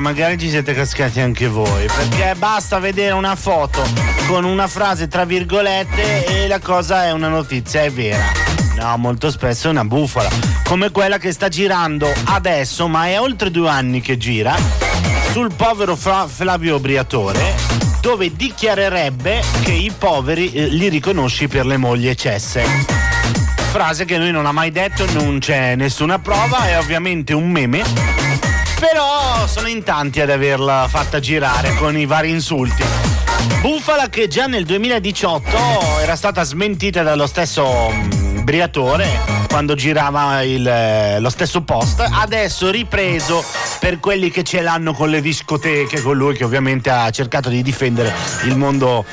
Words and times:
Magari 0.00 0.38
ci 0.38 0.48
siete 0.48 0.72
cascati 0.72 1.20
anche 1.20 1.46
voi, 1.46 1.84
perché 1.84 2.34
basta 2.34 2.78
vedere 2.78 3.12
una 3.12 3.36
foto 3.36 3.86
con 4.26 4.44
una 4.44 4.66
frase 4.66 5.08
tra 5.08 5.26
virgolette 5.26 6.24
e 6.24 6.48
la 6.48 6.58
cosa 6.58 7.04
è 7.04 7.12
una 7.12 7.28
notizia, 7.28 7.82
è 7.82 7.90
vera. 7.90 8.24
No, 8.76 8.96
molto 8.96 9.30
spesso 9.30 9.68
è 9.68 9.70
una 9.70 9.84
bufala, 9.84 10.30
come 10.64 10.90
quella 10.90 11.18
che 11.18 11.32
sta 11.32 11.48
girando 11.48 12.10
adesso, 12.24 12.88
ma 12.88 13.08
è 13.08 13.20
oltre 13.20 13.50
due 13.50 13.68
anni 13.68 14.00
che 14.00 14.16
gira, 14.16 14.56
sul 15.32 15.52
povero 15.54 15.94
Fra- 15.96 16.26
Flavio 16.26 16.80
Briatore, 16.80 17.54
dove 18.00 18.34
dichiarerebbe 18.34 19.42
che 19.62 19.72
i 19.72 19.92
poveri 19.96 20.50
eh, 20.50 20.66
li 20.68 20.88
riconosci 20.88 21.46
per 21.46 21.66
le 21.66 21.76
mogli 21.76 22.12
cesse. 22.14 22.64
Frase 23.70 24.06
che 24.06 24.16
lui 24.16 24.30
non 24.30 24.46
ha 24.46 24.52
mai 24.52 24.70
detto, 24.70 25.04
non 25.12 25.40
c'è 25.40 25.76
nessuna 25.76 26.18
prova, 26.18 26.68
è 26.68 26.78
ovviamente 26.78 27.34
un 27.34 27.50
meme. 27.50 28.49
Però 28.80 29.46
sono 29.46 29.68
in 29.68 29.82
tanti 29.82 30.22
ad 30.22 30.30
averla 30.30 30.88
fatta 30.88 31.20
girare 31.20 31.74
con 31.74 31.98
i 31.98 32.06
vari 32.06 32.30
insulti. 32.30 32.82
Bufala 33.60 34.08
che 34.08 34.26
già 34.26 34.46
nel 34.46 34.64
2018 34.64 36.00
era 36.00 36.16
stata 36.16 36.42
smentita 36.42 37.02
dallo 37.02 37.26
stesso 37.26 37.92
mm, 37.92 38.42
Briatore 38.42 39.06
quando 39.50 39.74
girava 39.74 40.42
il, 40.42 40.66
eh, 40.66 41.20
lo 41.20 41.28
stesso 41.28 41.60
post, 41.60 42.00
adesso 42.00 42.70
ripreso 42.70 43.44
per 43.80 44.00
quelli 44.00 44.30
che 44.30 44.44
ce 44.44 44.62
l'hanno 44.62 44.94
con 44.94 45.10
le 45.10 45.20
discoteche, 45.20 46.00
con 46.00 46.16
lui 46.16 46.34
che 46.34 46.44
ovviamente 46.44 46.88
ha 46.88 47.10
cercato 47.10 47.50
di 47.50 47.60
difendere 47.62 48.14
il 48.44 48.56
mondo 48.56 49.04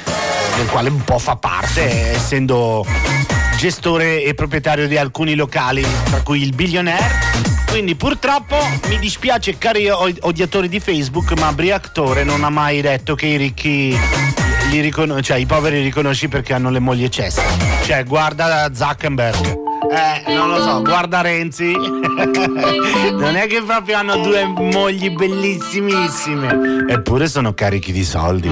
del 0.56 0.68
quale 0.68 0.90
un 0.90 1.04
po' 1.04 1.20
fa 1.20 1.36
parte, 1.36 2.14
essendo 2.14 2.86
gestore 3.58 4.24
e 4.24 4.34
proprietario 4.34 4.88
di 4.88 4.98
alcuni 4.98 5.36
locali, 5.36 5.86
tra 6.06 6.22
cui 6.22 6.42
il 6.42 6.54
Billionaire. 6.54 7.57
Quindi 7.70 7.96
purtroppo 7.96 8.58
mi 8.88 8.98
dispiace 9.00 9.58
cari 9.58 9.88
odiatori 9.90 10.68
di 10.68 10.80
Facebook, 10.80 11.38
ma 11.40 11.54
Briactore 11.54 12.24
non 12.24 12.44
ha 12.44 12.50
mai 12.50 12.82
detto 12.82 13.16
che 13.16 13.28
i 13.28 13.38
ricchi 13.38 13.98
li 14.70 14.82
riconos- 14.82 15.24
cioè 15.24 15.38
i 15.38 15.46
poveri 15.46 15.82
riconosci 15.82 16.28
perché 16.28 16.54
hanno 16.54 16.70
le 16.70 16.80
mogli 16.80 17.08
cesse. 17.10 17.42
Cioè, 17.84 18.04
guarda 18.04 18.70
Zuckerberg. 18.74 19.66
Eh, 19.90 20.34
non 20.34 20.50
lo 20.50 20.62
so, 20.62 20.82
guarda 20.82 21.22
Renzi. 21.22 21.72
non 23.14 23.36
è 23.36 23.48
che 23.48 23.62
proprio 23.62 23.98
hanno 23.98 24.18
due 24.18 24.46
mogli 24.46 25.10
bellissimissime. 25.12 26.86
Eppure 26.90 27.28
sono 27.30 27.54
carichi 27.54 27.92
di 27.94 28.04
soldi. 28.04 28.46